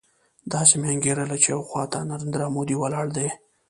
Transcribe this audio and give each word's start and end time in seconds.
داسې 0.53 0.73
مې 0.79 0.87
انګېرله 0.93 1.35
چې 1.43 1.49
يوې 1.53 1.65
خوا 1.69 1.83
ته 1.91 1.97
نریندرا 2.09 2.47
مودي 2.55 2.75
ولاړ 2.77 3.07
دی. 3.17 3.27